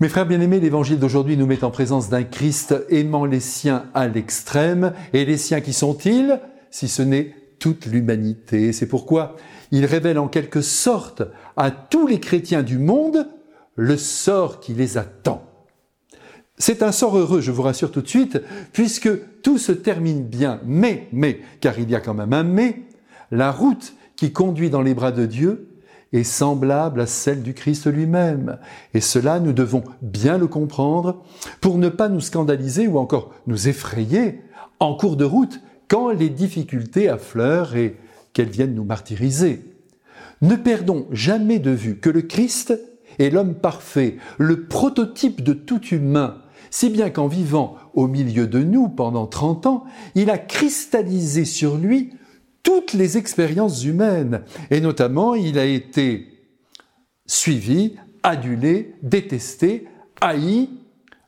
Mes 0.00 0.08
frères 0.08 0.24
bien-aimés, 0.24 0.60
l'évangile 0.60 0.98
d'aujourd'hui 0.98 1.36
nous 1.36 1.44
met 1.44 1.62
en 1.62 1.70
présence 1.70 2.08
d'un 2.08 2.22
Christ 2.22 2.74
aimant 2.88 3.26
les 3.26 3.38
siens 3.38 3.84
à 3.92 4.08
l'extrême. 4.08 4.94
Et 5.12 5.26
les 5.26 5.36
siens 5.36 5.60
qui 5.60 5.74
sont-ils? 5.74 6.40
Si 6.70 6.88
ce 6.88 7.02
n'est 7.02 7.34
toute 7.58 7.84
l'humanité. 7.84 8.72
C'est 8.72 8.86
pourquoi 8.86 9.36
il 9.72 9.84
révèle 9.84 10.18
en 10.18 10.26
quelque 10.26 10.62
sorte 10.62 11.22
à 11.58 11.70
tous 11.70 12.06
les 12.06 12.18
chrétiens 12.18 12.62
du 12.62 12.78
monde 12.78 13.28
le 13.76 13.98
sort 13.98 14.60
qui 14.60 14.72
les 14.72 14.96
attend. 14.96 15.44
C'est 16.56 16.82
un 16.82 16.92
sort 16.92 17.18
heureux, 17.18 17.42
je 17.42 17.50
vous 17.50 17.60
rassure 17.60 17.92
tout 17.92 18.00
de 18.00 18.08
suite, 18.08 18.40
puisque 18.72 19.10
tout 19.42 19.58
se 19.58 19.72
termine 19.72 20.24
bien. 20.24 20.60
Mais, 20.64 21.08
mais, 21.12 21.40
car 21.60 21.78
il 21.78 21.90
y 21.90 21.94
a 21.94 22.00
quand 22.00 22.14
même 22.14 22.32
un 22.32 22.42
mais, 22.42 22.84
la 23.30 23.52
route 23.52 23.92
qui 24.16 24.32
conduit 24.32 24.70
dans 24.70 24.82
les 24.82 24.94
bras 24.94 25.12
de 25.12 25.26
Dieu 25.26 25.69
est 26.12 26.24
semblable 26.24 27.00
à 27.00 27.06
celle 27.06 27.42
du 27.42 27.54
Christ 27.54 27.86
lui-même. 27.86 28.58
Et 28.94 29.00
cela, 29.00 29.40
nous 29.40 29.52
devons 29.52 29.84
bien 30.02 30.38
le 30.38 30.46
comprendre 30.46 31.22
pour 31.60 31.78
ne 31.78 31.88
pas 31.88 32.08
nous 32.08 32.20
scandaliser 32.20 32.88
ou 32.88 32.98
encore 32.98 33.32
nous 33.46 33.68
effrayer 33.68 34.42
en 34.80 34.94
cours 34.94 35.16
de 35.16 35.24
route 35.24 35.60
quand 35.88 36.10
les 36.10 36.30
difficultés 36.30 37.08
affleurent 37.08 37.76
et 37.76 37.96
qu'elles 38.32 38.48
viennent 38.48 38.74
nous 38.74 38.84
martyriser. 38.84 39.64
Ne 40.42 40.56
perdons 40.56 41.06
jamais 41.10 41.58
de 41.58 41.70
vue 41.70 41.98
que 41.98 42.10
le 42.10 42.22
Christ 42.22 42.78
est 43.18 43.30
l'homme 43.30 43.54
parfait, 43.54 44.16
le 44.38 44.64
prototype 44.66 45.42
de 45.42 45.52
tout 45.52 45.84
humain, 45.88 46.38
si 46.70 46.88
bien 46.88 47.10
qu'en 47.10 47.26
vivant 47.26 47.76
au 47.94 48.06
milieu 48.06 48.46
de 48.46 48.60
nous 48.60 48.88
pendant 48.88 49.26
30 49.26 49.66
ans, 49.66 49.84
il 50.14 50.30
a 50.30 50.38
cristallisé 50.38 51.44
sur 51.44 51.76
lui 51.76 52.14
toutes 52.62 52.92
les 52.92 53.18
expériences 53.18 53.84
humaines, 53.84 54.42
et 54.70 54.80
notamment 54.80 55.34
il 55.34 55.58
a 55.58 55.64
été 55.64 56.26
suivi, 57.26 57.96
adulé, 58.22 58.94
détesté, 59.02 59.86
haï, 60.20 60.68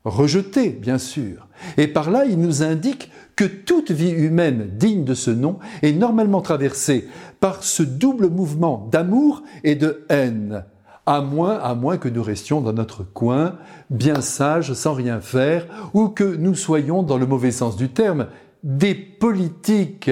rejeté, 0.04 0.70
bien 0.70 0.98
sûr. 0.98 1.48
Et 1.76 1.86
par 1.86 2.10
là, 2.10 2.24
il 2.24 2.38
nous 2.38 2.62
indique 2.62 3.10
que 3.36 3.44
toute 3.44 3.90
vie 3.90 4.10
humaine 4.10 4.70
digne 4.76 5.04
de 5.04 5.14
ce 5.14 5.30
nom 5.30 5.58
est 5.82 5.92
normalement 5.92 6.42
traversée 6.42 7.08
par 7.40 7.62
ce 7.62 7.82
double 7.82 8.28
mouvement 8.28 8.88
d'amour 8.90 9.42
et 9.64 9.74
de 9.74 10.04
haine, 10.08 10.64
à 11.06 11.20
moins, 11.20 11.58
à 11.58 11.74
moins 11.74 11.96
que 11.96 12.08
nous 12.08 12.22
restions 12.22 12.60
dans 12.60 12.72
notre 12.72 13.04
coin, 13.04 13.56
bien 13.90 14.20
sages, 14.20 14.72
sans 14.74 14.92
rien 14.92 15.20
faire, 15.20 15.66
ou 15.94 16.08
que 16.08 16.24
nous 16.24 16.54
soyons, 16.54 17.02
dans 17.02 17.18
le 17.18 17.26
mauvais 17.26 17.52
sens 17.52 17.76
du 17.76 17.88
terme, 17.88 18.26
des 18.62 18.94
politiques 18.94 20.10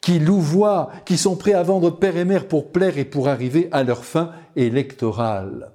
qui 0.00 0.18
louvoient, 0.18 0.90
qui 1.04 1.16
sont 1.18 1.36
prêts 1.36 1.52
à 1.52 1.62
vendre 1.62 1.90
père 1.90 2.16
et 2.16 2.24
mère 2.24 2.48
pour 2.48 2.72
plaire 2.72 2.98
et 2.98 3.04
pour 3.04 3.28
arriver 3.28 3.68
à 3.72 3.82
leur 3.82 4.04
fin 4.04 4.32
électorale. 4.56 5.70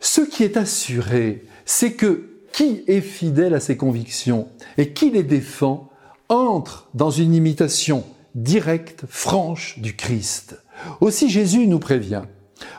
Ce 0.00 0.20
qui 0.20 0.42
est 0.42 0.56
assuré, 0.56 1.44
c'est 1.64 1.92
que 1.92 2.28
qui 2.52 2.84
est 2.86 3.00
fidèle 3.00 3.54
à 3.54 3.60
ses 3.60 3.76
convictions 3.76 4.48
et 4.76 4.92
qui 4.92 5.10
les 5.10 5.22
défend 5.22 5.90
entre 6.28 6.88
dans 6.94 7.10
une 7.10 7.34
imitation 7.34 8.04
directe, 8.34 9.04
franche 9.08 9.78
du 9.78 9.96
Christ. 9.96 10.58
Aussi 11.00 11.30
Jésus 11.30 11.66
nous 11.66 11.78
prévient, 11.78 12.22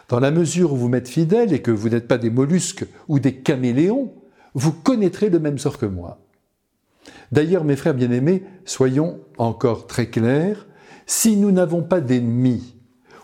dans 0.09 0.19
la 0.19 0.31
mesure 0.31 0.73
où 0.73 0.77
vous 0.77 0.89
m'êtes 0.89 1.07
fidèles 1.07 1.53
et 1.53 1.61
que 1.61 1.71
vous 1.71 1.89
n'êtes 1.89 2.07
pas 2.07 2.17
des 2.17 2.29
mollusques 2.29 2.85
ou 3.07 3.19
des 3.19 3.35
caméléons, 3.35 4.13
vous 4.53 4.71
connaîtrez 4.71 5.29
le 5.29 5.39
même 5.39 5.57
sort 5.57 5.77
que 5.77 5.85
moi. 5.85 6.19
D'ailleurs, 7.31 7.63
mes 7.63 7.75
frères 7.75 7.93
bien-aimés, 7.93 8.43
soyons 8.65 9.19
encore 9.37 9.87
très 9.87 10.09
clairs, 10.09 10.67
si 11.05 11.37
nous 11.37 11.51
n'avons 11.51 11.83
pas 11.83 12.01
d'ennemis, 12.01 12.75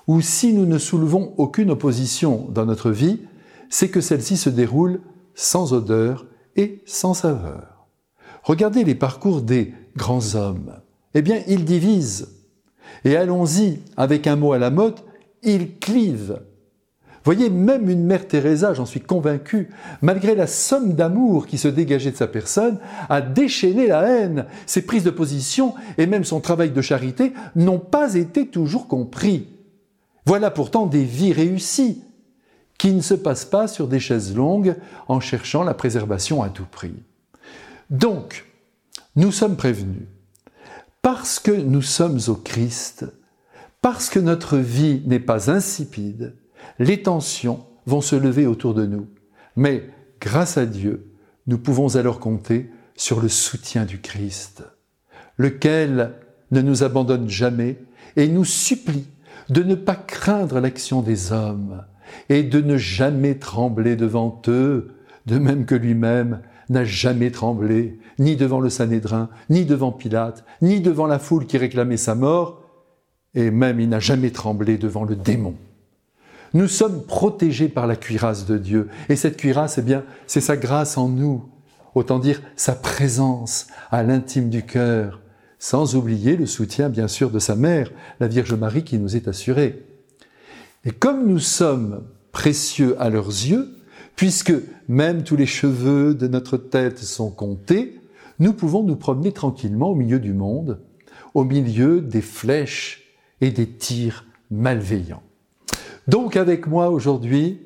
ou 0.08 0.22
si 0.22 0.53
nous 0.53 0.66
ne 0.66 0.78
soulevons 0.78 1.33
aucune 1.38 1.72
opposition 1.72 2.47
dans 2.50 2.66
notre 2.66 2.91
vie, 2.91 3.22
c'est 3.69 3.89
que 3.89 4.02
celle-ci 4.02 4.38
se 4.38 4.50
déroule 4.50 5.02
sans 5.36 5.73
odeur 5.73 6.25
et 6.56 6.81
sans 6.86 7.14
saveur. 7.14 7.88
Regardez 8.44 8.83
les 8.83 8.95
parcours 8.95 9.41
des 9.41 9.73
grands 9.95 10.36
hommes. 10.36 10.73
Eh 11.13 11.22
bien, 11.22 11.41
ils 11.47 11.66
divisent. 11.66 12.30
Et 13.06 13.16
allons-y 13.16 13.79
avec 13.97 14.28
un 14.28 14.35
mot 14.35 14.53
à 14.53 14.57
la 14.57 14.72
mode, 14.72 15.00
ils 15.44 15.78
clivent. 15.78 16.41
Voyez, 17.25 17.50
même 17.50 17.90
une 17.90 18.06
mère 18.06 18.28
Teresa, 18.28 18.74
j'en 18.74 18.85
suis 18.85 19.02
convaincu, 19.02 19.69
malgré 20.02 20.35
la 20.35 20.47
somme 20.47 20.94
d'amour 20.94 21.47
qui 21.47 21.57
se 21.57 21.68
dégageait 21.68 22.12
de 22.12 22.18
sa 22.18 22.28
personne, 22.28 22.80
a 23.09 23.22
déchaîné 23.22 23.88
la 23.88 24.03
haine. 24.03 24.46
Ses 24.66 24.84
prises 24.84 25.03
de 25.03 25.09
position 25.09 25.75
et 25.97 26.08
même 26.08 26.24
son 26.24 26.40
travail 26.40 26.72
de 26.72 26.81
charité 26.81 27.34
n'ont 27.56 27.79
pas 27.79 28.16
été 28.16 28.47
toujours 28.47 28.88
compris. 28.88 29.47
Voilà 30.25 30.52
pourtant 30.52 30.85
des 30.85 31.03
vies 31.03 31.34
réussies, 31.34 32.03
qui 32.78 32.94
ne 32.94 33.02
se 33.02 33.13
passent 33.13 33.46
pas 33.46 33.68
sur 33.68 33.88
des 33.88 34.00
chaises 34.00 34.35
longues 34.35 34.75
en 35.08 35.19
cherchant 35.19 35.63
la 35.63 35.74
préservation 35.74 36.41
à 36.41 36.50
tout 36.50 36.66
prix. 36.69 37.03
Donc, 37.90 38.46
nous 39.16 39.31
sommes 39.31 39.58
prévenus. 39.58 40.08
Parce 41.02 41.40
que 41.40 41.52
nous 41.52 41.81
sommes 41.81 42.19
au 42.28 42.35
Christ, 42.35 43.06
parce 43.81 44.09
que 44.09 44.19
notre 44.19 44.58
vie 44.58 45.02
n'est 45.06 45.19
pas 45.19 45.52
insipide, 45.52 46.35
les 46.80 47.02
tensions 47.02 47.66
vont 47.86 48.02
se 48.02 48.16
lever 48.16 48.46
autour 48.46 48.74
de 48.74 48.86
nous. 48.86 49.08
Mais 49.56 49.90
grâce 50.22 50.58
à 50.58 50.66
Dieu, 50.66 51.12
nous 51.47 51.58
pouvons 51.58 51.96
alors 51.96 52.20
compter 52.20 52.70
sur 52.96 53.22
le 53.22 53.30
soutien 53.30 53.86
du 53.86 54.00
Christ, 54.00 54.64
lequel 55.38 56.14
ne 56.52 56.62
nous 56.62 56.84
abandonne 56.84 57.30
jamais 57.30 57.78
et 58.16 58.28
nous 58.28 58.46
supplie 58.46 59.08
de 59.50 59.64
ne 59.64 59.75
pas 59.75 59.96
craindre 59.96 60.59
l'action 60.59 61.02
des 61.02 61.31
hommes 61.31 61.84
et 62.30 62.44
de 62.44 62.62
ne 62.62 62.78
jamais 62.78 63.36
trembler 63.36 63.96
devant 63.96 64.41
eux, 64.47 64.96
de 65.26 65.38
même 65.38 65.66
que 65.66 65.76
lui-même 65.76 66.41
n'a 66.70 66.86
jamais 66.86 67.31
tremblé, 67.31 68.00
ni 68.20 68.36
devant 68.36 68.59
le 68.59 68.70
Sanhédrin, 68.70 69.30
ni 69.50 69.66
devant 69.66 69.91
Pilate, 69.91 70.46
ni 70.62 70.81
devant 70.81 71.08
la 71.08 71.20
foule 71.20 71.46
qui 71.46 71.58
réclamait 71.58 71.97
sa 71.97 72.16
mort, 72.16 72.62
et 73.34 73.50
même 73.50 73.80
il 73.80 73.90
n'a 73.90 74.00
jamais 74.00 74.31
tremblé 74.31 74.78
devant 74.78 75.03
le 75.03 75.16
démon. 75.16 75.56
Nous 76.53 76.67
sommes 76.67 77.05
protégés 77.05 77.69
par 77.69 77.87
la 77.87 77.95
cuirasse 77.95 78.45
de 78.45 78.57
Dieu. 78.57 78.89
Et 79.07 79.15
cette 79.15 79.37
cuirasse, 79.37 79.77
eh 79.77 79.81
bien, 79.81 80.03
c'est 80.27 80.41
sa 80.41 80.57
grâce 80.57 80.97
en 80.97 81.09
nous. 81.09 81.45
Autant 81.95 82.19
dire 82.19 82.41
sa 82.55 82.73
présence 82.73 83.67
à 83.91 84.03
l'intime 84.03 84.49
du 84.49 84.63
cœur. 84.63 85.21
Sans 85.59 85.95
oublier 85.95 86.37
le 86.37 86.45
soutien, 86.45 86.89
bien 86.89 87.07
sûr, 87.07 87.29
de 87.31 87.39
sa 87.39 87.55
mère, 87.55 87.91
la 88.19 88.27
Vierge 88.27 88.53
Marie, 88.53 88.83
qui 88.83 88.97
nous 88.97 89.15
est 89.15 89.27
assurée. 89.27 89.85
Et 90.85 90.91
comme 90.91 91.27
nous 91.27 91.39
sommes 91.39 92.03
précieux 92.31 92.95
à 92.99 93.09
leurs 93.09 93.27
yeux, 93.27 93.75
puisque 94.16 94.53
même 94.87 95.23
tous 95.23 95.35
les 95.35 95.45
cheveux 95.45 96.13
de 96.13 96.27
notre 96.27 96.57
tête 96.57 96.99
sont 96.99 97.31
comptés, 97.31 97.99
nous 98.39 98.53
pouvons 98.53 98.83
nous 98.83 98.95
promener 98.95 99.33
tranquillement 99.33 99.89
au 99.89 99.95
milieu 99.95 100.19
du 100.19 100.33
monde, 100.33 100.79
au 101.33 101.43
milieu 101.43 102.01
des 102.01 102.21
flèches 102.21 103.03
et 103.41 103.51
des 103.51 103.67
tirs 103.67 104.25
malveillants. 104.49 105.23
Donc 106.07 106.35
avec 106.35 106.67
moi 106.67 106.89
aujourd'hui, 106.89 107.61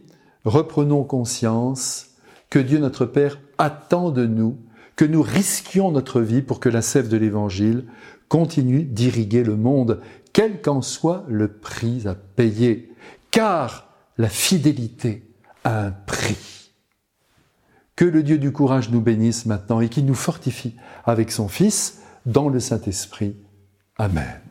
reprenons 0.45 1.03
conscience 1.03 2.11
que 2.49 2.59
Dieu 2.59 2.79
notre 2.79 3.05
Père 3.05 3.39
attend 3.57 4.11
de 4.11 4.25
nous 4.25 4.57
que 4.95 5.05
nous 5.05 5.21
risquions 5.21 5.91
notre 5.91 6.21
vie 6.21 6.41
pour 6.41 6.59
que 6.59 6.69
la 6.69 6.81
sève 6.81 7.07
de 7.07 7.17
l'Évangile 7.17 7.85
continue 8.27 8.83
d'irriguer 8.83 9.43
le 9.43 9.55
monde, 9.55 10.01
quel 10.33 10.61
qu'en 10.61 10.81
soit 10.81 11.25
le 11.27 11.47
prix 11.47 12.07
à 12.07 12.15
payer, 12.15 12.91
car 13.31 13.87
la 14.17 14.29
fidélité 14.29 15.23
a 15.63 15.85
un 15.85 15.91
prix. 15.91 16.71
Que 17.95 18.05
le 18.05 18.23
Dieu 18.23 18.37
du 18.37 18.51
courage 18.51 18.89
nous 18.89 19.01
bénisse 19.01 19.45
maintenant 19.45 19.79
et 19.81 19.89
qu'il 19.89 20.05
nous 20.05 20.15
fortifie 20.15 20.75
avec 21.05 21.31
son 21.31 21.47
Fils 21.47 22.01
dans 22.25 22.49
le 22.49 22.59
Saint-Esprit. 22.59 23.35
Amen. 23.97 24.41